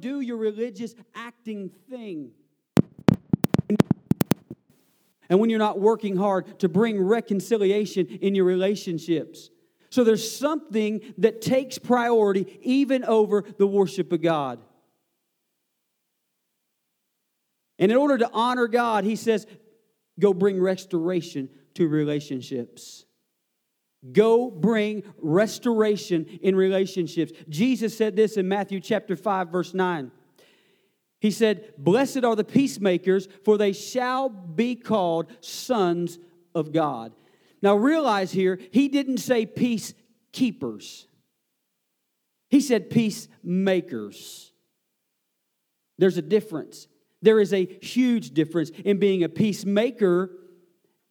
[0.00, 2.32] do your religious acting thing.
[5.30, 9.50] And when you're not working hard to bring reconciliation in your relationships.
[9.90, 14.60] So there's something that takes priority even over the worship of God.
[17.78, 19.46] And in order to honor God, he says,
[20.18, 23.04] go bring restoration to relationships.
[24.12, 27.32] Go bring restoration in relationships.
[27.48, 30.12] Jesus said this in Matthew chapter 5 verse 9.
[31.20, 36.18] He said, "Blessed are the peacemakers, for they shall be called sons
[36.54, 37.12] of God."
[37.60, 41.06] Now realize here, he didn't say peacekeepers.
[42.50, 44.52] He said peacemakers.
[45.98, 46.86] There's a difference.
[47.20, 50.38] There is a huge difference in being a peacemaker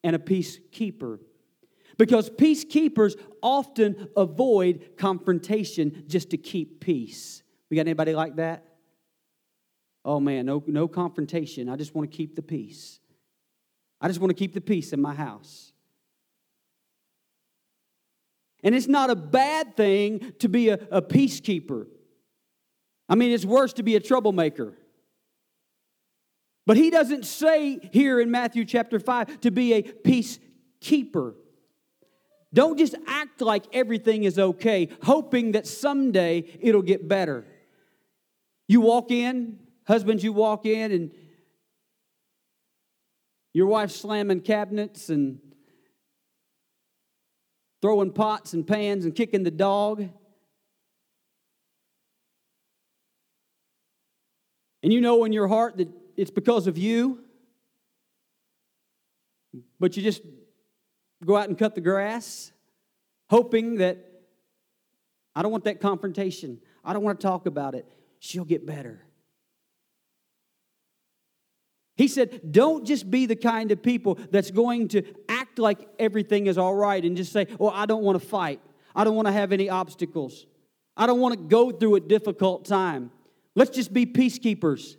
[0.03, 1.19] and a peacekeeper.
[1.97, 7.41] Because peacekeepers often avoid confrontation just to keep peace.
[7.69, 8.63] We got anybody like that?
[10.05, 11.67] Oh man, no, no confrontation.
[11.69, 12.99] I just want to keep the peace.
[13.99, 15.73] I just want to keep the peace in my house.
[18.63, 21.87] And it's not a bad thing to be a, a peacekeeper.
[23.09, 24.73] I mean, it's worse to be a troublemaker.
[26.65, 31.35] But he doesn't say here in Matthew chapter 5 to be a peacekeeper.
[32.53, 37.45] Don't just act like everything is okay, hoping that someday it'll get better.
[38.67, 41.11] You walk in, husbands, you walk in, and
[43.53, 45.39] your wife's slamming cabinets and
[47.81, 50.07] throwing pots and pans and kicking the dog.
[54.83, 57.19] And you know in your heart that it's because of you,
[59.79, 60.21] but you just
[61.27, 62.51] go out and cut the grass,
[63.29, 63.97] hoping that
[65.35, 66.59] I don't want that confrontation.
[66.83, 67.85] I don't want to talk about it.
[68.19, 69.03] She'll get better.
[71.95, 76.47] He said, Don't just be the kind of people that's going to act like everything
[76.47, 78.61] is all right and just say, Oh, I don't want to fight.
[78.95, 80.45] I don't want to have any obstacles.
[80.95, 83.11] I don't want to go through a difficult time.
[83.53, 84.95] Let's just be peacekeepers.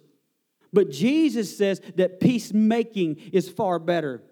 [0.73, 4.23] But Jesus says that peacemaking is far better.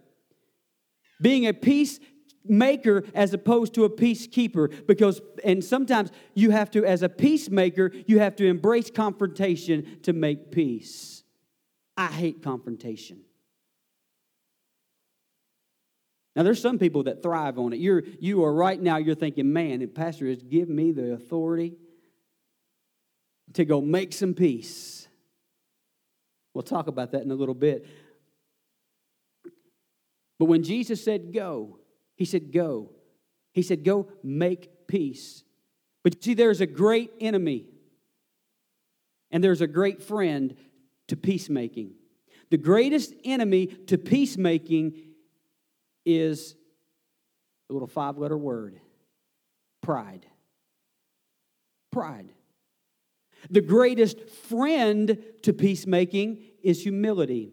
[1.20, 7.02] Being a peacemaker as opposed to a peacekeeper because and sometimes you have to as
[7.02, 11.22] a peacemaker you have to embrace confrontation to make peace.
[11.96, 13.22] I hate confrontation.
[16.36, 17.78] Now there's some people that thrive on it.
[17.78, 21.78] You're you are right now you're thinking, "Man, the pastor has given me the authority
[23.54, 25.08] to go make some peace."
[26.52, 27.86] We'll talk about that in a little bit.
[30.38, 31.78] But when Jesus said go,
[32.14, 32.92] he said go.
[33.52, 35.44] He said go make peace.
[36.02, 37.66] But you see, there's a great enemy
[39.30, 40.54] and there's a great friend
[41.08, 41.94] to peacemaking.
[42.50, 44.94] The greatest enemy to peacemaking
[46.04, 46.54] is
[47.68, 48.80] a little five letter word
[49.82, 50.26] pride.
[51.92, 52.32] Pride.
[53.50, 57.52] The greatest friend to peacemaking is humility.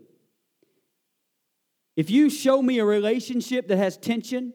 [1.96, 4.54] If you show me a relationship that has tension,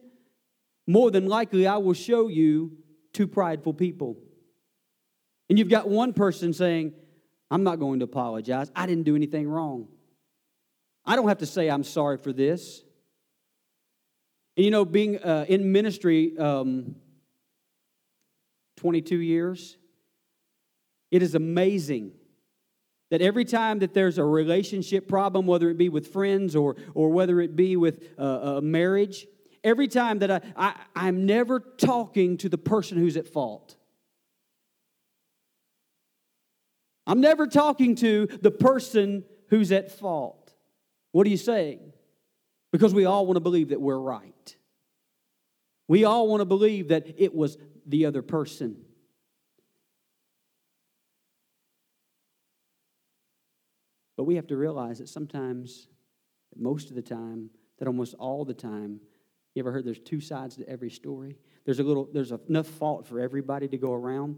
[0.87, 2.73] more than likely I will show you
[3.13, 4.17] two prideful people.
[5.49, 6.93] And you've got one person saying,
[7.49, 8.71] I'm not going to apologize.
[8.75, 9.87] I didn't do anything wrong.
[11.05, 12.83] I don't have to say I'm sorry for this.
[14.57, 16.95] And you know, being uh, in ministry um,
[18.77, 19.77] 22 years,
[21.09, 22.11] it is amazing
[23.09, 27.09] that every time that there's a relationship problem, whether it be with friends or, or
[27.09, 28.23] whether it be with uh,
[28.57, 29.25] a marriage,
[29.63, 33.75] every time that I, I, I'm never talking to the person who's at fault.
[37.07, 40.53] I'm never talking to the person who's at fault.
[41.11, 41.93] What are you saying?
[42.71, 44.55] Because we all want to believe that we're right.
[45.87, 48.77] We all want to believe that it was the other person.
[54.19, 55.87] But we have to realize that sometimes,
[56.53, 58.99] most of the time, that almost all the time,
[59.55, 61.37] you ever heard there's two sides to every story?
[61.63, 64.37] There's a little, there's enough fault for everybody to go around.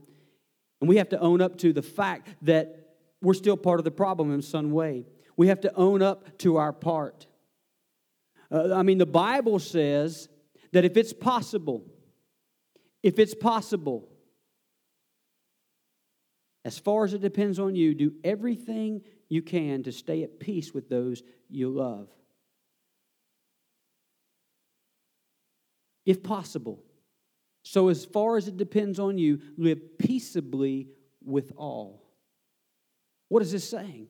[0.82, 2.92] And we have to own up to the fact that
[3.24, 5.08] we're still part of the problem in some way.
[5.36, 7.26] We have to own up to our part.
[8.52, 10.30] Uh, I mean, the Bible says
[10.74, 11.88] that if it's possible,
[13.02, 14.08] if it's possible,
[16.64, 19.02] as far as it depends on you, do everything
[19.32, 22.10] you can to stay at peace with those you love.
[26.06, 26.84] If possible.
[27.64, 30.90] So, as far as it depends on you, live peaceably
[31.24, 32.04] with all.
[33.30, 34.10] What is this saying?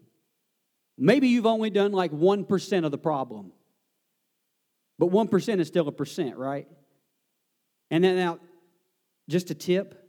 [0.98, 3.52] Maybe you've only done like 1% of the problem.
[4.98, 6.68] But 1% is still a percent, right?
[7.92, 8.40] And then now,
[9.30, 10.04] just a tip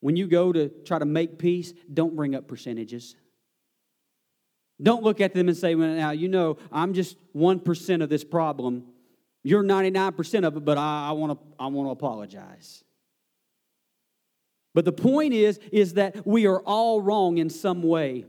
[0.00, 3.14] when you go to try to make peace, don't bring up percentages.
[4.80, 8.22] Don't look at them and say, well, now, you know, I'm just 1% of this
[8.22, 8.84] problem.
[9.42, 12.84] You're 99% of it, but I, I want to I wanna apologize.
[14.74, 18.26] But the point is, is that we are all wrong in some way.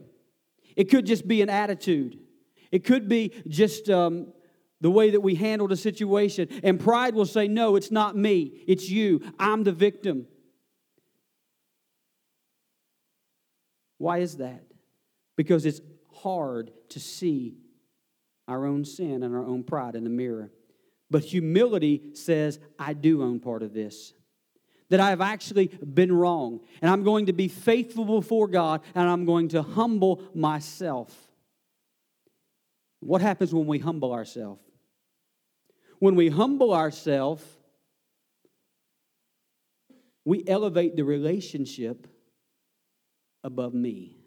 [0.75, 2.17] It could just be an attitude.
[2.71, 4.33] It could be just um,
[4.81, 6.47] the way that we handled a situation.
[6.63, 9.21] And pride will say, No, it's not me, it's you.
[9.37, 10.25] I'm the victim.
[13.97, 14.63] Why is that?
[15.35, 15.81] Because it's
[16.21, 17.57] hard to see
[18.47, 20.51] our own sin and our own pride in the mirror.
[21.11, 24.13] But humility says, I do own part of this.
[24.89, 26.61] That I have actually been wrong.
[26.81, 31.15] And I'm going to be faithful before God and I'm going to humble myself.
[32.99, 34.61] What happens when we humble ourselves?
[35.99, 37.43] When we humble ourselves,
[40.25, 42.07] we elevate the relationship
[43.43, 44.18] above me.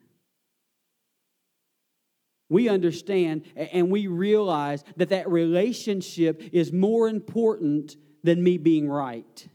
[2.52, 9.48] We understand and we realize that that relationship is more important than me being right.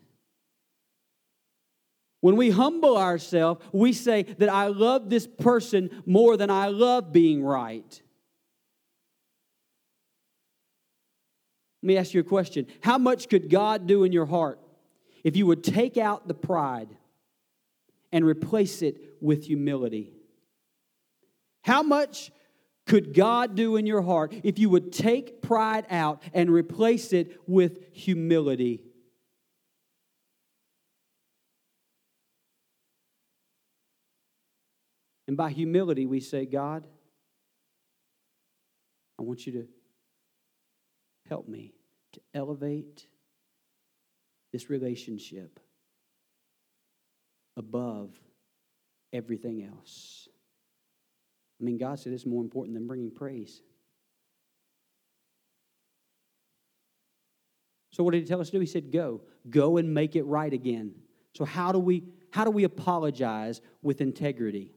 [2.21, 7.13] When we humble ourselves, we say that I love this person more than I love
[7.13, 8.01] being right.
[11.83, 12.65] Let me ask you a question.
[12.81, 14.59] How much could God do in your heart
[15.23, 16.89] if you would take out the pride
[18.11, 20.13] and replace it with humility?
[21.61, 22.31] How much
[22.88, 27.38] could God do in your heart if you would take pride out and replace it
[27.45, 28.81] with humility?
[35.28, 36.86] And by humility, we say, God,
[39.19, 39.68] I want you to
[41.28, 41.74] help me
[42.13, 43.06] to elevate
[44.54, 45.60] this relationship
[47.57, 48.12] above
[49.12, 50.30] everything else.
[51.59, 53.62] I mean, God said it's more important than bringing praise.
[57.92, 58.59] So what did he tell us to do?
[58.59, 60.94] He said, "Go, go and make it right again."
[61.33, 64.71] So how do we how do we apologize with integrity?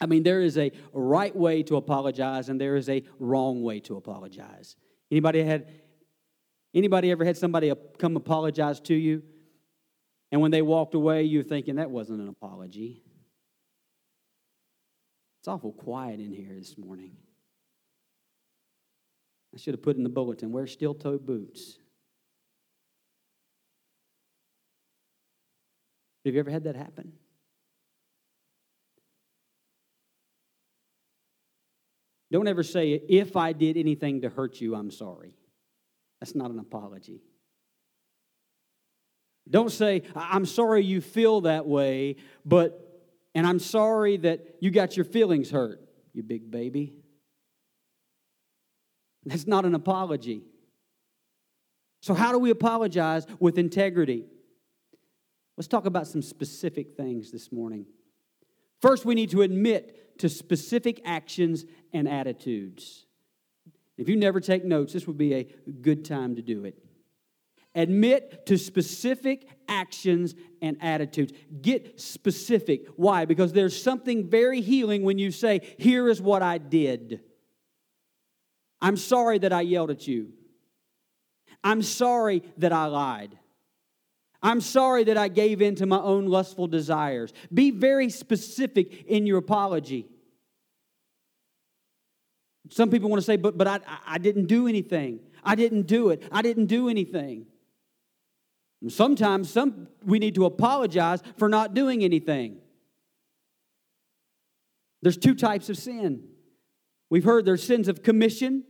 [0.00, 3.80] I mean, there is a right way to apologize and there is a wrong way
[3.80, 4.76] to apologize.
[5.10, 5.68] Anybody had
[6.72, 9.22] anybody ever had somebody come apologize to you
[10.30, 13.02] and when they walked away you're thinking that wasn't an apology?
[15.40, 17.12] It's awful quiet in here this morning.
[19.54, 21.78] I should have put in the bulletin wear steel toe boots.
[26.26, 27.14] Have you ever had that happen?
[32.30, 35.34] Don't ever say, if I did anything to hurt you, I'm sorry.
[36.20, 37.22] That's not an apology.
[39.48, 42.89] Don't say, I'm sorry you feel that way, but
[43.34, 45.80] and I'm sorry that you got your feelings hurt,
[46.12, 46.94] you big baby.
[49.24, 50.42] That's not an apology.
[52.00, 54.24] So, how do we apologize with integrity?
[55.56, 57.84] Let's talk about some specific things this morning.
[58.80, 63.04] First, we need to admit to specific actions and attitudes.
[63.98, 65.44] If you never take notes, this would be a
[65.82, 66.82] good time to do it.
[67.74, 71.32] Admit to specific actions and attitudes.
[71.62, 72.86] Get specific.
[72.96, 73.24] Why?
[73.24, 77.20] Because there's something very healing when you say, Here is what I did.
[78.80, 80.32] I'm sorry that I yelled at you.
[81.62, 83.38] I'm sorry that I lied.
[84.42, 87.32] I'm sorry that I gave in to my own lustful desires.
[87.52, 90.06] Be very specific in your apology.
[92.70, 95.20] Some people want to say, but, but I, I didn't do anything.
[95.44, 96.22] I didn't do it.
[96.32, 97.46] I didn't do anything.
[98.88, 102.58] Sometimes some, we need to apologize for not doing anything.
[105.02, 106.24] There's two types of sin.
[107.10, 108.64] We've heard there's sins of commission,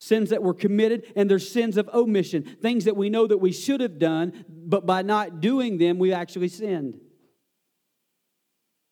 [0.00, 3.52] sins that were committed, and there's sins of omission, things that we know that we
[3.52, 6.98] should have done, but by not doing them, we actually sinned.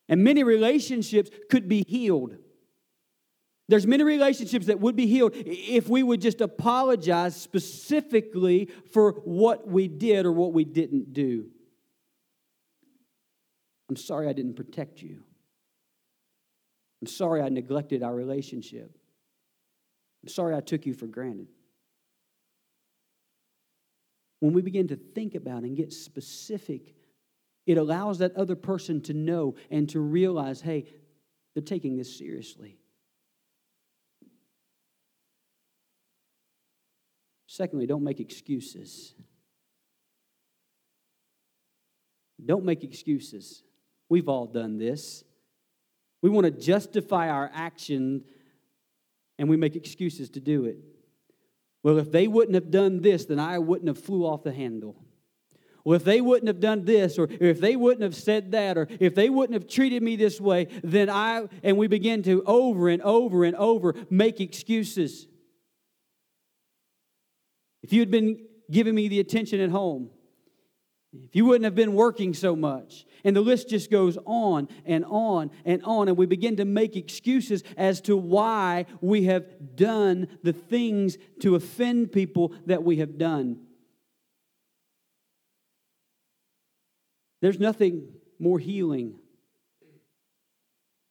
[0.07, 2.37] And many relationships could be healed
[3.69, 9.67] there's many relationships that would be healed if we would just apologize specifically for what
[9.67, 11.49] we did or what we didn't do.
[13.89, 15.23] I'm sorry I didn't protect you.
[17.01, 18.97] I'm sorry I neglected our relationship.
[20.23, 21.47] I'm sorry I took you for granted.
[24.39, 26.95] When we begin to think about and get specific,
[27.65, 30.85] it allows that other person to know and to realize hey,
[31.53, 32.77] They're taking this seriously.
[37.53, 39.13] Secondly, don't make excuses.
[42.43, 43.61] Don't make excuses.
[44.09, 45.23] We've all done this.
[46.23, 48.23] We want to justify our action
[49.37, 50.77] and we make excuses to do it.
[51.83, 54.95] Well, if they wouldn't have done this, then I wouldn't have flew off the handle.
[55.85, 58.87] Well, if they wouldn't have done this, or if they wouldn't have said that, or
[58.99, 62.89] if they wouldn't have treated me this way, then I, and we begin to over
[62.89, 65.27] and over and over make excuses.
[67.83, 68.39] If you had been
[68.71, 70.09] giving me the attention at home,
[71.13, 75.05] if you wouldn't have been working so much, and the list just goes on and
[75.05, 80.27] on and on, and we begin to make excuses as to why we have done
[80.41, 83.59] the things to offend people that we have done.
[87.41, 88.07] There's nothing
[88.39, 89.19] more healing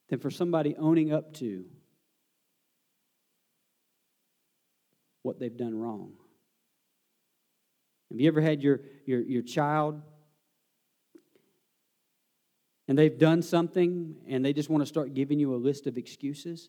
[0.08, 1.66] than for somebody owning up to
[5.22, 6.14] what they've done wrong.
[8.12, 10.02] Have you ever had your, your, your child
[12.86, 15.96] and they've done something and they just want to start giving you a list of
[15.96, 16.68] excuses?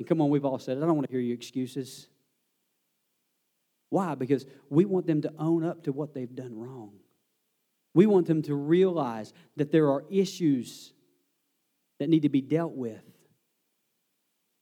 [0.00, 0.82] And come on, we've all said it.
[0.82, 2.08] I don't want to hear your excuses.
[3.88, 4.16] Why?
[4.16, 6.94] Because we want them to own up to what they've done wrong.
[7.94, 10.92] We want them to realize that there are issues
[12.00, 13.04] that need to be dealt with.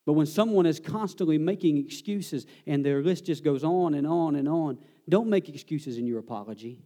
[0.08, 4.36] But when someone is constantly making excuses and their list just goes on and on
[4.36, 6.80] and on, don't make excuses in your apology.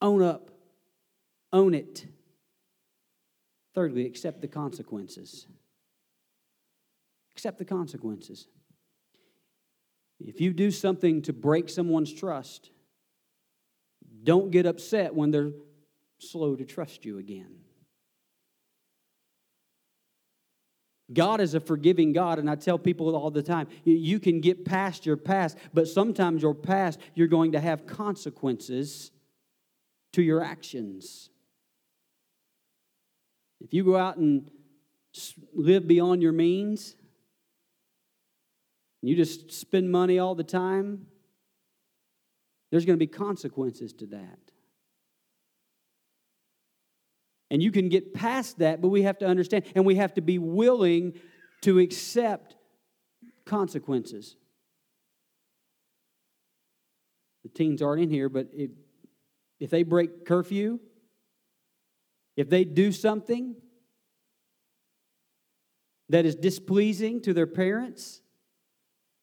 [0.00, 0.50] Own up,
[1.52, 2.06] own it.
[3.74, 5.46] Thirdly, accept the consequences.
[7.32, 8.48] Accept the consequences.
[10.18, 12.70] If you do something to break someone's trust,
[14.24, 15.52] don't get upset when they're
[16.20, 17.65] slow to trust you again.
[21.12, 24.64] God is a forgiving God, and I tell people all the time you can get
[24.64, 29.12] past your past, but sometimes your past, you're going to have consequences
[30.14, 31.30] to your actions.
[33.60, 34.50] If you go out and
[35.54, 36.96] live beyond your means,
[39.00, 41.06] you just spend money all the time,
[42.70, 44.45] there's going to be consequences to that.
[47.50, 50.20] And you can get past that, but we have to understand and we have to
[50.20, 51.14] be willing
[51.62, 52.56] to accept
[53.44, 54.36] consequences.
[57.44, 58.70] The teens aren't in here, but if,
[59.60, 60.80] if they break curfew,
[62.36, 63.54] if they do something
[66.08, 68.20] that is displeasing to their parents,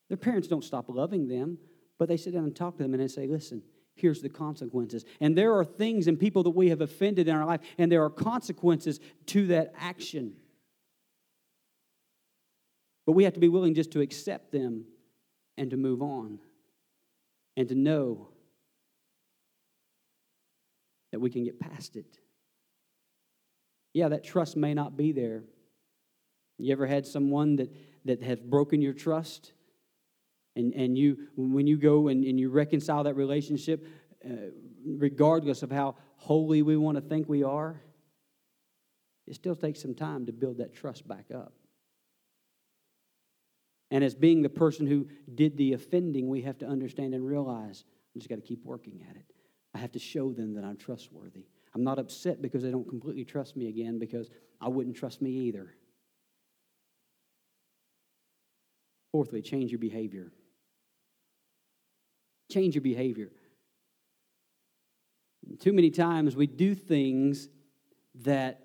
[0.08, 1.58] their parents don't stop loving them,
[2.00, 3.62] but they sit down and talk to them and they say, listen,
[3.96, 5.06] here's the consequences.
[5.20, 8.04] And there are things and people that we have offended in our life, and there
[8.04, 10.34] are consequences to that action.
[13.06, 14.86] But we have to be willing just to accept them
[15.58, 16.40] and to move on
[17.56, 18.30] and to know
[21.12, 22.18] that we can get past it.
[23.94, 25.44] Yeah, that trust may not be there.
[26.58, 27.72] You ever had someone that,
[28.06, 29.54] that has broken your trust?
[30.56, 33.88] And, and you, when you go and, and you reconcile that relationship,
[34.24, 34.52] uh,
[34.86, 37.82] regardless of how holy we want to think we are,
[39.26, 41.54] it still takes some time to build that trust back up.
[43.90, 47.84] And as being the person who did the offending, we have to understand and realize
[48.16, 49.26] I just got to keep working at it.
[49.74, 51.46] I have to show them that I'm trustworthy.
[51.74, 54.30] I'm not upset because they don't completely trust me again because
[54.62, 55.74] I wouldn't trust me either.
[59.12, 60.32] Fourthly, change your behavior.
[62.54, 63.32] Change your behavior.
[65.60, 67.50] Too many times we do things
[68.22, 68.60] that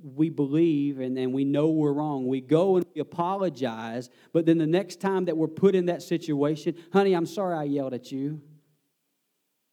[0.00, 2.28] we believe and, and we know we're wrong.
[2.28, 6.02] We go and we apologize, but then the next time that we're put in that
[6.02, 8.40] situation, honey, I'm sorry I yelled at you.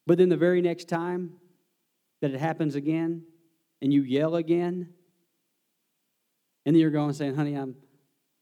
[0.07, 1.33] But then the very next time
[2.21, 3.23] that it happens again
[3.83, 4.89] and you yell again,
[6.65, 7.75] and then you're going saying, honey, I'm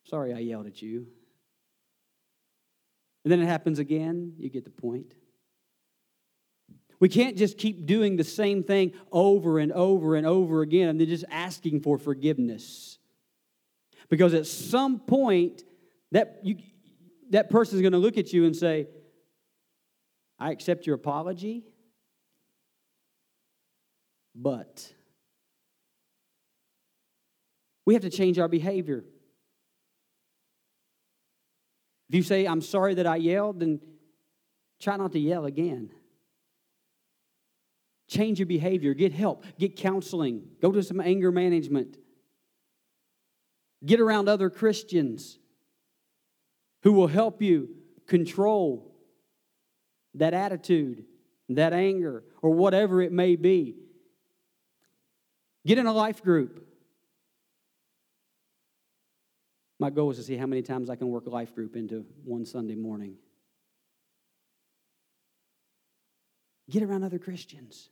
[0.06, 1.08] sorry I yelled at you.
[3.24, 4.34] And then it happens again.
[4.38, 5.13] You get the point.
[7.00, 11.00] We can't just keep doing the same thing over and over and over again and
[11.00, 13.00] then just asking for forgiveness.
[14.10, 15.63] Because at some point,
[16.12, 16.58] that, you,
[17.30, 18.88] that person is going to look at you and say,
[20.38, 21.63] I accept your apology,
[24.36, 24.92] but
[27.86, 29.06] we have to change our behavior.
[32.12, 33.80] If you say, I'm sorry that I yelled, then
[34.82, 35.91] try not to yell again.
[38.10, 41.96] Change your behavior, get help, get counseling, go to some anger management.
[43.86, 45.39] Get around other Christians
[46.84, 47.70] who will help you
[48.08, 48.94] control
[50.15, 51.06] that attitude,
[51.48, 53.77] that anger, or whatever it may be.
[55.65, 56.68] Get in a life group.
[59.82, 62.46] My goal is to see how many times I can work life group into one
[62.46, 63.16] Sunday morning.
[66.70, 67.90] Get around other Christians.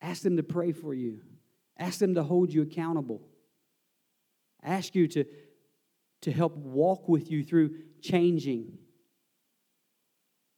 [0.00, 1.20] Ask them to pray for you.
[1.78, 3.20] Ask them to hold you accountable.
[4.62, 5.26] Ask you to,
[6.22, 8.78] to help walk with you through changing.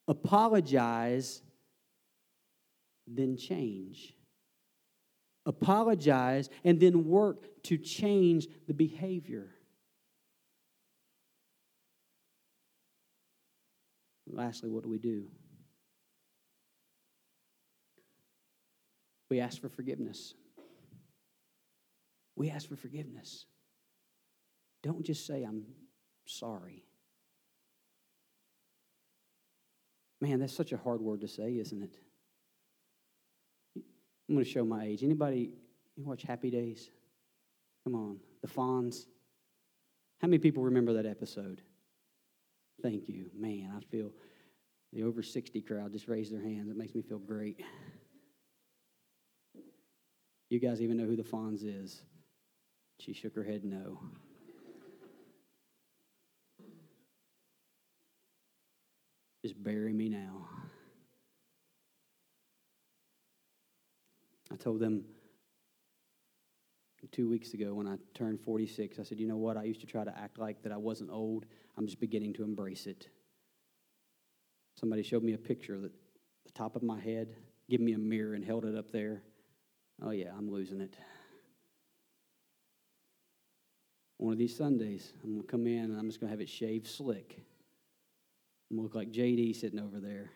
[0.06, 1.42] Apologize,
[3.09, 4.14] then change.
[5.47, 9.56] Apologize and then work to change the behavior.
[14.32, 15.25] Lastly, what do we do?
[19.28, 20.34] We ask for forgiveness.
[22.37, 23.46] We ask for forgiveness.
[24.82, 25.64] Don't just say, I'm
[26.25, 26.84] sorry.
[30.20, 31.96] Man, that's such a hard word to say, isn't it?
[33.76, 35.02] I'm going to show my age.
[35.02, 35.50] Anybody
[35.96, 36.90] you watch Happy Days?
[37.84, 39.06] Come on, the Fonz.
[40.20, 41.62] How many people remember that episode?
[42.82, 43.30] Thank you.
[43.37, 44.10] Man, I feel
[44.92, 46.70] the over 60 crowd just raised their hands.
[46.70, 47.62] It makes me feel great.
[50.49, 52.02] You guys even know who the Fonz is?
[52.99, 54.00] She shook her head no.
[59.42, 60.49] Just bury me now.
[64.52, 65.04] I told them
[67.12, 69.56] two weeks ago when I turned 46, I said, you know what?
[69.56, 71.46] I used to try to act like that I wasn't old.
[71.76, 73.08] I'm just beginning to embrace it.
[74.76, 75.90] Somebody showed me a picture of the,
[76.52, 77.36] top of my head,
[77.68, 79.22] give me a mirror and held it up there.
[80.02, 80.96] Oh, yeah, I'm losing it.
[84.16, 86.40] One of these Sundays, I'm going to come in and I'm just going to have
[86.40, 87.36] it shaved slick.
[88.70, 90.30] I'm going to look like JD sitting over there.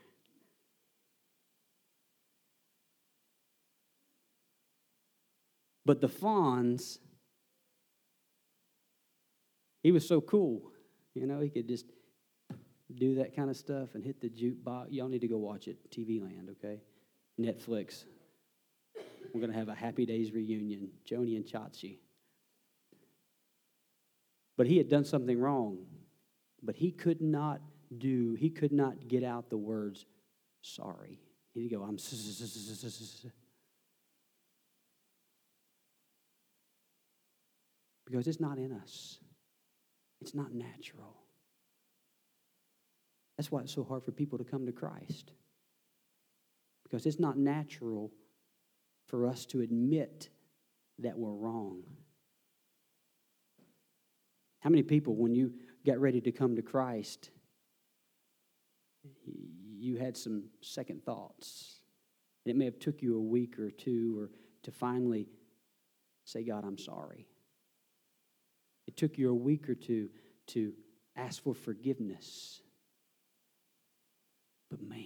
[5.87, 6.99] But the Fonz,
[9.83, 10.71] he was so cool.
[11.15, 11.87] You know, he could just
[12.95, 14.87] do that kind of stuff and hit the jukebox.
[14.91, 15.91] Y'all need to go watch it.
[15.91, 16.81] TV Land, okay?
[17.41, 18.05] Netflix.
[19.33, 21.99] We're going to have a Happy Days reunion, Joanie and Chachi.
[24.57, 25.79] But he had done something wrong.
[26.63, 27.61] But he could not
[27.99, 30.07] do, he could not get out the words
[30.63, 31.21] sorry.
[31.53, 31.99] He'd go, I'm
[38.07, 39.19] because it's not in us.
[40.21, 41.17] It's not natural.
[43.37, 45.33] That's why it's so hard for people to come to Christ.
[46.85, 48.13] Because it's not natural
[49.09, 50.29] for us to admit
[50.99, 51.83] that we're wrong.
[54.61, 55.53] How many people, when you
[55.85, 57.31] got ready to come to Christ,
[59.77, 61.81] you had some second thoughts?
[62.45, 64.31] And it may have took you a week or two or
[64.63, 65.29] to finally
[66.25, 67.27] say, God, I'm sorry.
[68.87, 70.11] It took you a week or two
[70.49, 70.73] to
[71.17, 72.61] ask for forgiveness.
[74.71, 75.03] But man,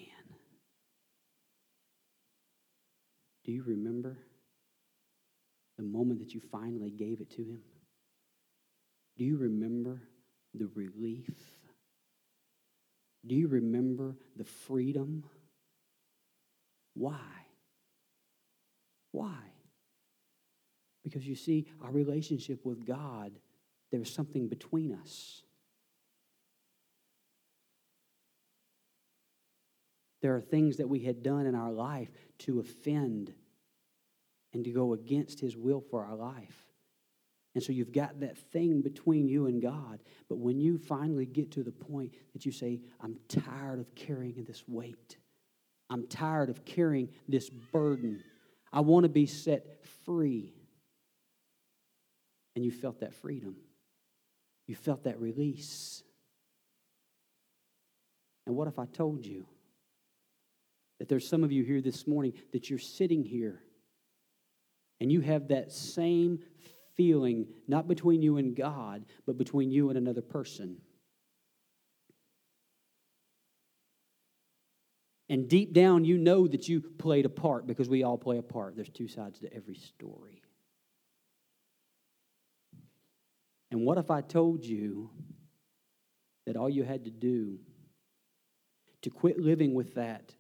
[3.45, 4.19] do you remember
[5.77, 7.61] the moment that you finally gave it to Him?
[9.17, 10.01] Do you remember
[10.55, 11.35] the relief?
[13.27, 15.25] Do you remember the freedom?
[16.95, 17.19] Why?
[19.12, 19.38] Why?
[21.05, 23.33] Because you see, our relationship with God
[23.90, 25.42] there was something between us.
[30.20, 33.33] There are things that we had done in our life to offend
[34.53, 36.66] and to go against His will for our life.
[37.55, 40.01] And so you've got that thing between you and God.
[40.29, 44.44] But when you finally get to the point that you say, I'm tired of carrying
[44.44, 45.16] this weight,
[45.90, 48.22] I'm tired of carrying this burden,
[48.72, 50.55] I want to be set free.
[52.55, 53.57] And you felt that freedom.
[54.68, 56.04] You felt that release.
[58.46, 59.46] And what if I told you
[60.98, 63.62] that there's some of you here this morning that you're sitting here
[65.00, 66.40] and you have that same
[66.96, 70.76] feeling, not between you and God, but between you and another person?
[75.31, 78.42] And deep down, you know that you played a part because we all play a
[78.42, 78.76] part.
[78.76, 80.42] There's two sides to every story.
[83.70, 85.11] And what if I told you
[86.46, 87.59] that all you had to do
[89.02, 90.35] to quit living with that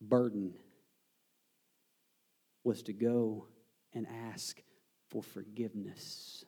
[0.00, 0.54] burden
[2.64, 3.46] was to go
[3.92, 4.60] and ask
[5.10, 6.44] for forgiveness.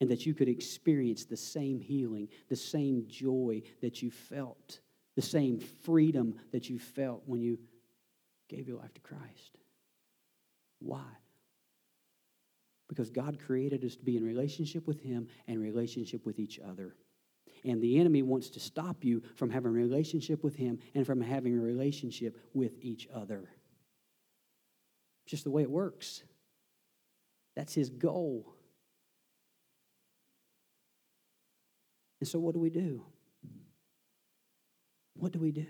[0.00, 4.80] And that you could experience the same healing, the same joy that you felt,
[5.16, 7.58] the same freedom that you felt when you
[8.48, 9.58] gave your life to Christ.
[10.80, 11.04] Why?
[12.88, 16.94] Because God created us to be in relationship with Him and relationship with each other.
[17.64, 21.20] And the enemy wants to stop you from having a relationship with Him and from
[21.20, 23.48] having a relationship with each other.
[25.26, 26.22] Just the way it works.
[27.56, 28.54] That's his goal.
[32.20, 33.02] And so, what do we do?
[35.14, 35.66] What do we do?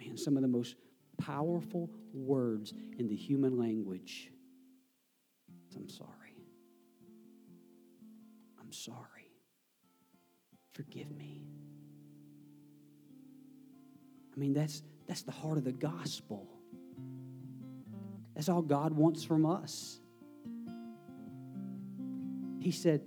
[0.00, 0.74] Man, some of the most
[1.18, 4.30] powerful words in the human language.
[5.76, 6.08] I'm sorry.
[8.60, 9.30] I'm sorry.
[10.72, 11.42] Forgive me.
[14.34, 16.48] I mean, that's, that's the heart of the gospel.
[18.34, 20.00] That's all God wants from us.
[22.60, 23.02] He said,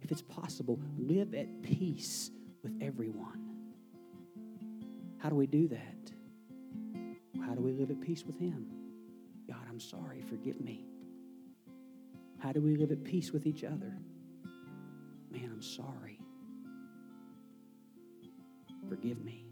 [0.00, 2.30] if it's possible, live at peace
[2.62, 3.40] with everyone.
[5.18, 6.12] How do we do that?
[7.46, 8.66] How do we live at peace with Him?
[9.48, 10.86] God, I'm sorry, forgive me.
[12.42, 13.96] How do we live at peace with each other?
[15.30, 16.18] Man, I'm sorry.
[18.88, 19.46] Forgive me.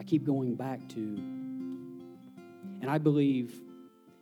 [0.00, 3.54] I keep going back to, and I believe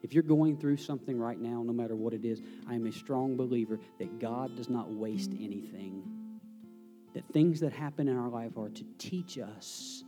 [0.03, 2.93] if you're going through something right now, no matter what it is, I am a
[2.93, 6.03] strong believer that God does not waste anything.
[7.15, 10.05] That things that happen in our life are to teach us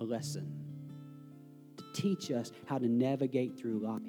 [0.00, 0.65] a lesson,
[1.96, 4.02] teach us how to navigate through life.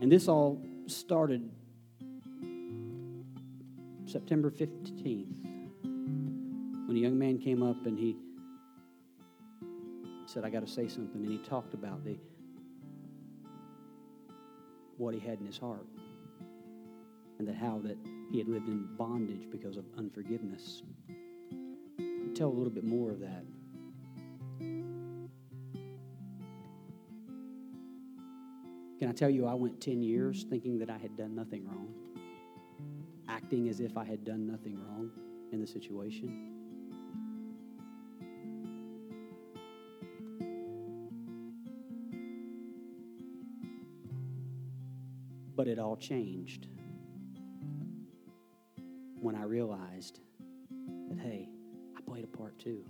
[0.00, 1.48] And this all started
[4.04, 5.42] September 15th
[6.86, 8.16] when a young man came up and he
[10.26, 11.22] said, I got to say something.
[11.22, 12.16] And he talked about the
[14.98, 15.86] what he had in his heart
[17.38, 17.96] and that how that
[18.30, 20.82] he had lived in bondage because of unforgiveness.
[21.98, 23.44] I'll tell a little bit more of that.
[29.02, 31.92] Can I tell you, I went 10 years thinking that I had done nothing wrong,
[33.28, 35.10] acting as if I had done nothing wrong
[35.50, 36.52] in the situation.
[45.56, 46.68] But it all changed
[49.20, 50.20] when I realized
[51.08, 51.48] that, hey,
[51.96, 52.84] I played a part too.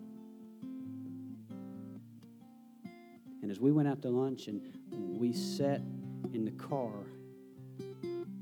[3.40, 4.60] And as we went out to lunch and
[5.18, 5.80] we sat
[6.32, 6.92] in the car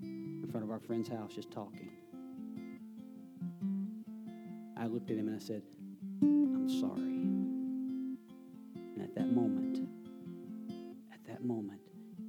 [0.03, 1.91] in front of our friend's house just talking,
[4.77, 5.63] I looked at him and I said,
[6.23, 7.03] I'm sorry.
[8.95, 9.89] And at that moment,
[11.13, 11.81] at that moment,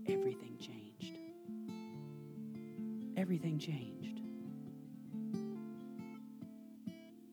[0.07, 0.81] everything changed
[3.21, 4.19] everything changed.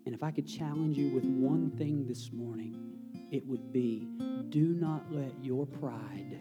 [0.04, 2.76] And if I could challenge you with one thing this morning,
[3.30, 4.06] it would be
[4.50, 6.38] do not let your pride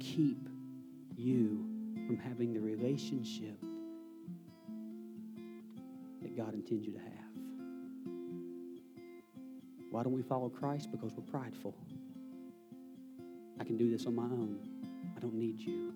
[0.00, 0.45] keep
[1.26, 1.66] you
[2.06, 3.58] from having the relationship
[6.22, 7.12] that God intends you to have.
[9.90, 10.90] Why don't we follow Christ?
[10.92, 11.74] Because we're prideful.
[13.58, 14.58] I can do this on my own.
[15.16, 15.92] I don't need you.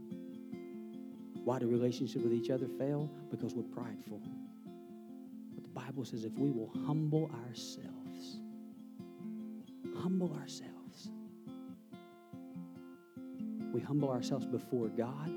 [1.44, 3.10] Why do relationships with each other fail?
[3.30, 4.20] Because we're prideful.
[5.54, 8.40] But the Bible says if we will humble ourselves,
[9.96, 10.69] humble ourselves,
[13.90, 15.32] humble ourselves before God.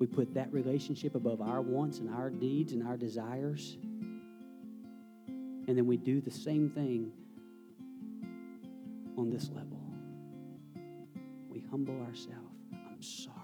[0.00, 3.78] We put that relationship above our wants and our deeds and our desires.
[5.28, 7.12] And then we do the same thing
[9.16, 9.80] on this level.
[11.48, 12.56] We humble ourselves.
[12.72, 13.36] I'm sorry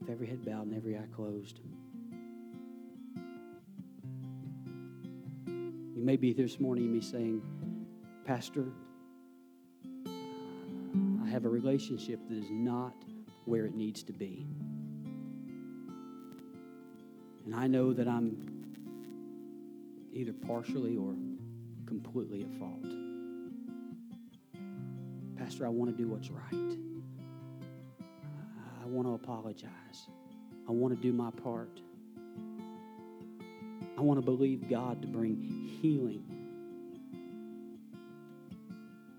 [0.00, 1.60] with every head bowed and every eye closed.
[5.46, 7.42] You may be here this morning, may be saying,
[8.24, 8.72] Pastor,
[11.34, 12.94] have a relationship that is not
[13.44, 14.46] where it needs to be.
[17.44, 18.64] And I know that I'm
[20.12, 21.12] either partially or
[21.86, 22.86] completely at fault.
[25.36, 26.78] Pastor, I want to do what's right
[28.80, 30.08] I want to apologize.
[30.68, 31.80] I want to do my part.
[33.96, 35.40] I want to believe God to bring
[35.80, 36.22] healing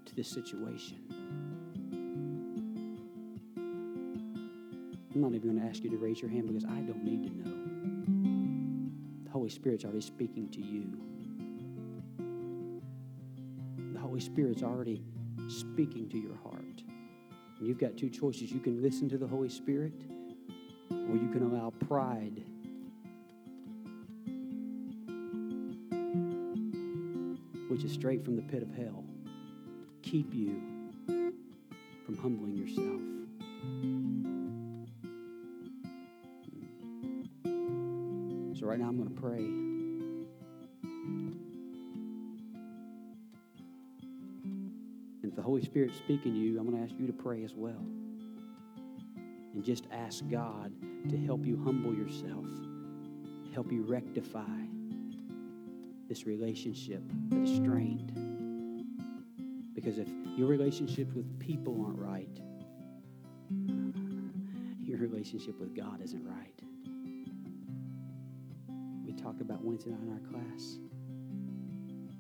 [0.06, 1.25] to this situation.
[5.16, 7.24] I'm not even going to ask you to raise your hand because I don't need
[7.24, 7.56] to know.
[9.24, 10.86] The Holy Spirit's already speaking to you.
[13.94, 15.02] The Holy Spirit's already
[15.48, 16.84] speaking to your heart.
[17.58, 18.52] And you've got two choices.
[18.52, 19.94] You can listen to the Holy Spirit,
[20.92, 22.44] or you can allow pride
[27.70, 29.04] which is straight from the pit of hell,
[30.02, 30.62] keep you
[32.06, 33.02] from humbling yourself.
[38.78, 39.38] Now, I'm going to pray.
[45.22, 47.44] And if the Holy Spirit's speaking to you, I'm going to ask you to pray
[47.46, 47.86] as well.
[49.54, 50.74] And just ask God
[51.10, 52.46] to help you humble yourself,
[53.54, 54.44] help you rectify
[56.10, 58.12] this relationship that is strained.
[59.74, 62.40] Because if your relationships with people aren't right,
[64.86, 66.62] your relationship with God isn't right.
[69.42, 70.78] About Wednesday night in our class.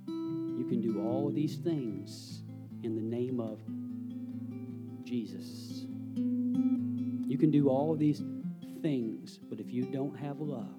[0.07, 2.43] You can do all these things
[2.83, 3.59] in the name of
[5.03, 5.85] Jesus.
[6.15, 8.21] You can do all of these
[8.81, 10.77] things, but if you don't have love,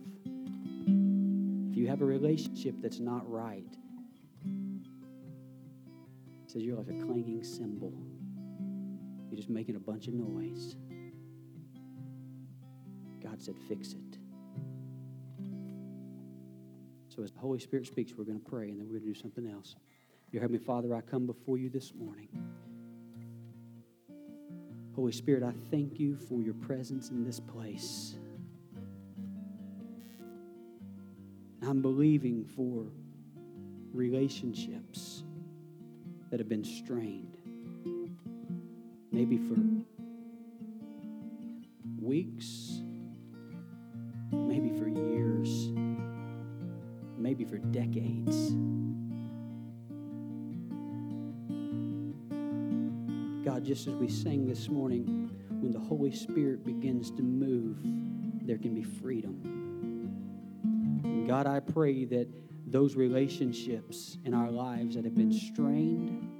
[1.71, 3.77] if you have a relationship that's not right,
[6.45, 7.93] it says you're like a clanging cymbal.
[9.31, 10.77] You're just making a bunch of noise.
[13.21, 14.06] God said, fix it.
[17.17, 19.15] So as the Holy Spirit speaks, we're going to pray and then we're going to
[19.15, 19.75] do something else.
[20.31, 22.29] Dear Heavenly Father, I come before you this morning.
[24.95, 28.17] Holy Spirit, I thank you for your presence in this place.
[31.63, 32.85] I'm believing for
[33.95, 35.25] relationships
[36.31, 37.39] that have been strained.
[39.11, 39.57] Maybe for
[41.99, 42.83] weeks,
[44.33, 45.71] maybe for years,
[47.27, 48.53] maybe for decades.
[53.45, 57.79] God, just as we sang this morning, when the Holy Spirit begins to move,
[58.47, 59.43] there can be freedom.
[61.27, 62.29] God, I pray that
[62.69, 66.31] those relationships in our lives that have been strained,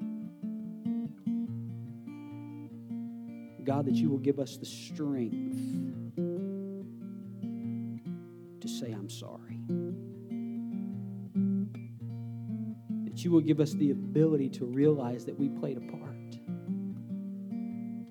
[3.65, 5.57] God, that you will give us the strength
[8.61, 9.59] to say, I'm sorry.
[13.17, 16.37] That you will give us the ability to realize that we played a part.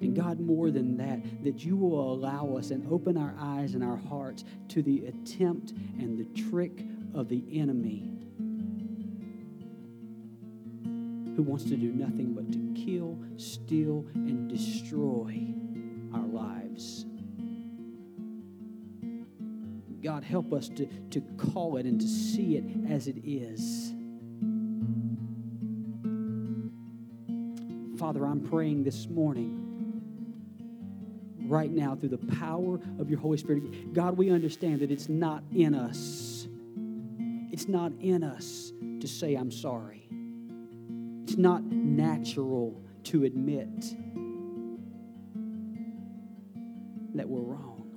[0.02, 3.84] And God, more than that, that you will allow us and open our eyes and
[3.84, 8.18] our hearts to the attempt and the trick of the enemy
[11.36, 15.54] who wants to do nothing but to kill, steal, and destroy
[16.15, 17.06] our lives.
[20.02, 23.94] God, help us to, to call it and to see it as it is.
[28.06, 29.63] Father, I'm praying this morning
[31.48, 33.96] right now through the power of your Holy Spirit.
[33.96, 36.48] God, we understand that it's not in us.
[37.52, 40.08] It's not in us to say, I'm sorry.
[41.24, 43.96] It's not natural to admit
[47.15, 47.89] that we're wrong.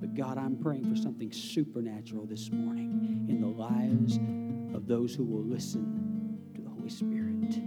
[0.00, 4.16] But God, I'm praying for something supernatural this morning in the lives
[4.74, 5.97] of those who will listen
[6.88, 7.60] Spirit.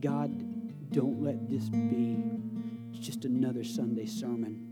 [0.00, 2.18] God, don't let this be
[2.92, 4.68] just another Sunday sermon.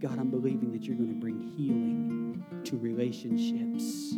[0.00, 4.10] God, I'm believing that you're going to bring healing to relationships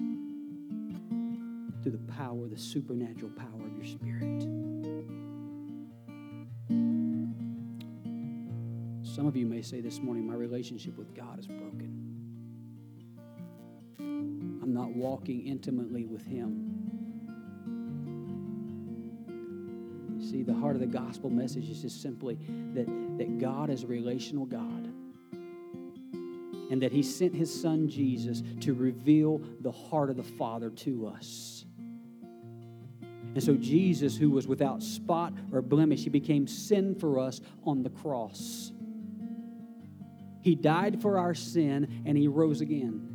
[1.82, 4.42] through the power, the supernatural power of your Spirit.
[9.14, 11.83] Some of you may say this morning, my relationship with God is broken.
[14.74, 16.68] Not walking intimately with Him.
[20.18, 22.36] You See, the heart of the gospel message is just simply
[22.74, 22.86] that,
[23.18, 24.88] that God is a relational God
[26.72, 31.06] and that He sent His Son Jesus to reveal the heart of the Father to
[31.06, 31.64] us.
[33.00, 37.84] And so, Jesus, who was without spot or blemish, He became sin for us on
[37.84, 38.72] the cross.
[40.42, 43.13] He died for our sin and He rose again.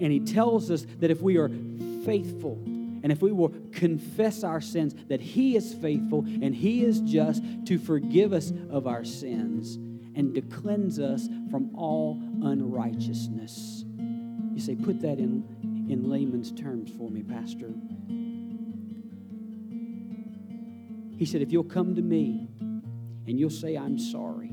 [0.00, 1.50] And He tells us that if we are
[2.04, 2.58] faithful,
[3.02, 7.42] and if we will confess our sins, that He is faithful and He is just
[7.66, 9.76] to forgive us of our sins
[10.16, 13.84] and to cleanse us from all unrighteousness.
[14.52, 17.72] You say, put that in, in layman's terms for me, Pastor.
[21.16, 22.48] He said, if you'll come to me
[23.26, 24.50] and you'll say, I'm sorry,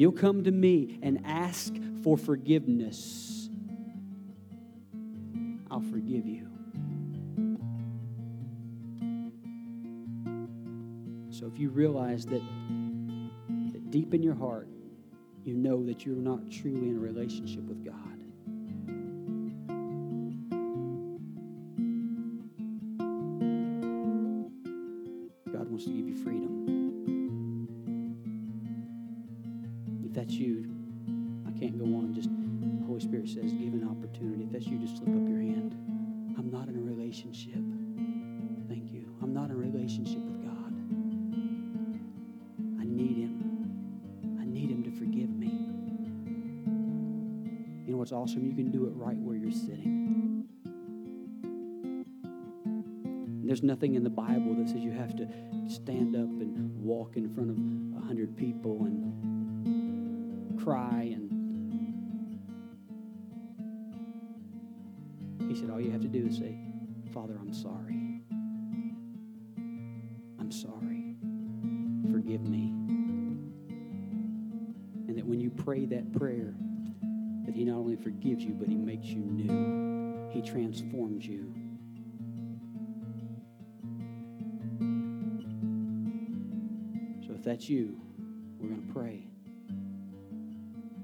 [0.00, 3.50] you'll come to me and ask for forgiveness,
[5.70, 6.48] I'll forgive you.
[11.28, 12.40] So if you realize that,
[13.72, 14.68] that deep in your heart,
[15.44, 17.94] you know that you're not truly in a relationship with God.
[17.94, 18.19] God
[48.12, 48.44] Awesome?
[48.44, 50.44] You can do it right where you're sitting.
[53.44, 55.28] There's nothing in the Bible that says you have to
[55.68, 61.30] stand up and walk in front of a hundred people and cry and
[65.48, 66.58] he said all you have to do is say
[67.14, 68.20] father i'm sorry
[70.38, 71.14] i'm sorry
[72.12, 72.74] forgive me
[75.08, 76.54] and that when you pray that prayer
[77.80, 81.52] only forgives you but he makes you new he transforms you
[87.30, 87.96] So if that's you,
[88.58, 89.22] we're going to pray.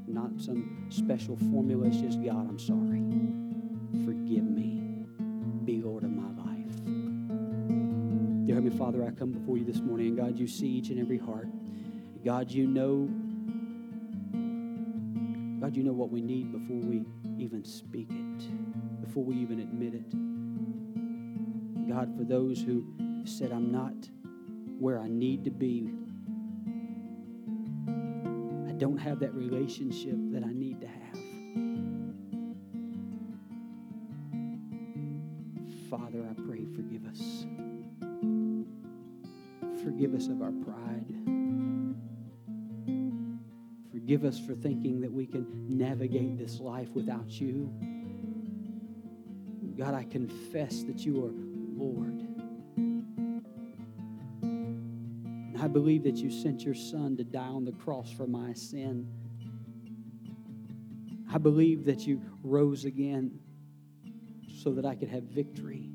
[0.09, 1.87] Not some special formula.
[1.87, 2.99] It's just God, I'm sorry.
[4.05, 5.05] Forgive me.
[5.65, 6.85] Be Lord of my life.
[8.45, 10.99] Dear Heavenly Father, I come before you this morning, and God, you see each and
[10.99, 11.49] every heart.
[12.25, 13.09] God, you know.
[15.77, 17.05] You know what we need before we
[17.37, 20.09] even speak it, before we even admit it.
[21.87, 22.83] God, for those who
[23.27, 23.93] said, I'm not
[24.79, 25.93] where I need to be
[28.67, 31.19] I don't have that relationship that I need to have.
[35.91, 37.45] Father, I pray, forgive us.
[39.85, 41.16] Forgive us of our pride.
[44.07, 47.69] Forgive us for thinking that we can navigate this life without you.
[49.77, 51.33] God, I confess that you are
[51.77, 52.25] Lord.
[54.43, 58.53] And I believe that you sent your son to die on the cross for my
[58.53, 59.09] sin.
[61.29, 63.41] I believe that you rose again
[64.63, 65.91] so that I could have victory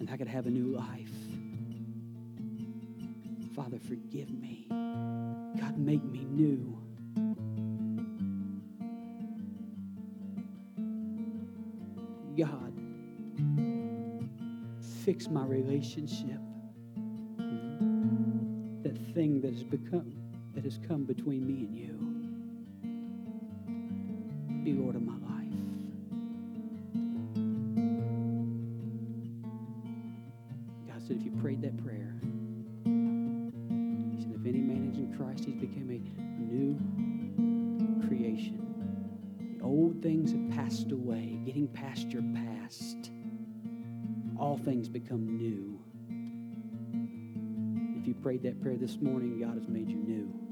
[0.00, 1.12] and I could have a new life.
[3.54, 4.66] Father, forgive me.
[4.68, 6.85] God, make me new.
[12.36, 12.72] God,
[15.04, 16.38] fix my relationship
[18.82, 20.12] that thing that has become
[20.54, 21.94] that has come between me and you.
[24.64, 25.22] Be Lord of my life.
[30.88, 32.14] God said, if you prayed that prayer,
[32.84, 36.00] He said, if any man is in Christ, he's become a
[36.42, 36.78] new
[40.66, 43.12] passed away, getting past your past.
[44.36, 45.78] All things become new.
[48.00, 50.45] If you prayed that prayer this morning, God has made you new.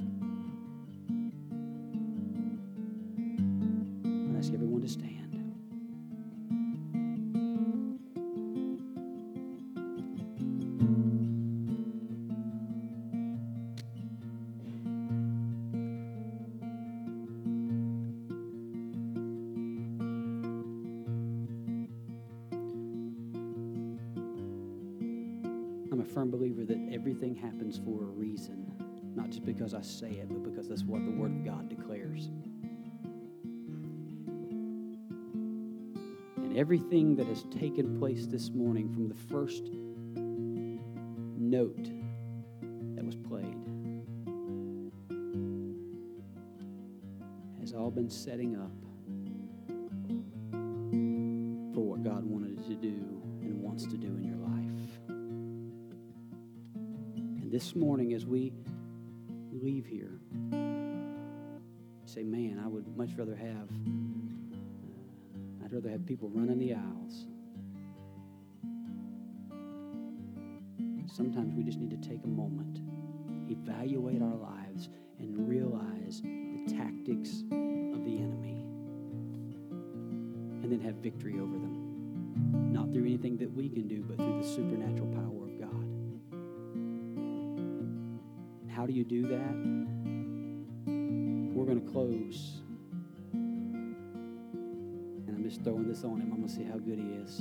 [37.35, 39.65] Has taken place this morning from the first
[41.37, 41.91] note
[42.95, 43.57] that was played
[47.59, 48.71] has all been setting up
[51.75, 55.01] for what God wanted to do and wants to do in your life.
[57.19, 58.53] And this morning, as we
[59.51, 60.21] leave here,
[62.05, 63.69] say, man, I would much rather have,
[65.85, 67.27] I'd have people running the aisles.
[71.07, 72.81] Sometimes we just need to take a moment,
[73.51, 78.65] evaluate our lives, and realize the tactics of the enemy,
[80.63, 82.73] and then have victory over them.
[82.73, 85.87] Not through anything that we can do, but through the supernatural power of God.
[88.75, 89.85] How do you do that?
[91.65, 92.64] we're going to close.
[95.65, 96.31] Throwing this on him.
[96.31, 97.39] I'm going to see how good he is.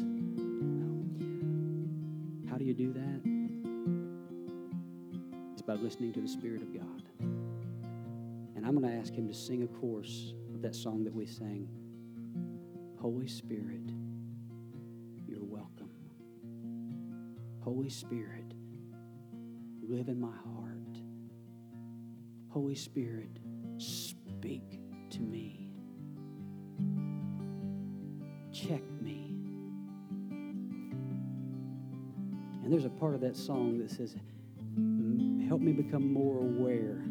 [2.49, 3.21] How do you do that?
[5.53, 7.03] It's by listening to the Spirit of God.
[8.55, 11.25] And I'm going to ask him to sing a chorus of that song that we
[11.25, 11.67] sang
[13.03, 13.91] Holy Spirit,
[15.27, 15.91] you're welcome.
[17.59, 18.53] Holy Spirit,
[19.81, 21.01] live in my heart.
[22.47, 23.39] Holy Spirit,
[23.77, 25.52] speak to me.
[33.03, 34.15] Part of that song that says,
[35.45, 37.03] Help me become more aware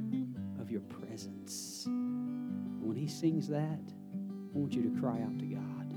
[0.58, 1.84] of your presence.
[1.86, 3.78] When he sings that,
[4.14, 5.92] I want you to cry out to God.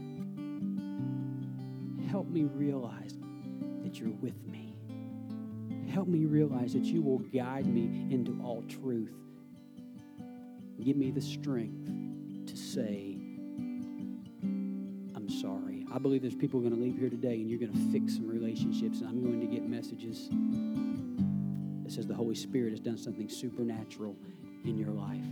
[2.09, 3.17] Help me realize
[3.83, 4.75] that you're with me.
[5.89, 9.15] Help me realize that you will guide me into all truth.
[10.83, 11.89] Give me the strength
[12.47, 13.14] to say.
[15.95, 18.27] I believe there's people going to leave here today and you're going to fix some
[18.27, 20.27] relationships, and I'm going to get messages
[21.85, 24.17] that says the Holy Spirit has done something supernatural
[24.65, 25.23] in your life.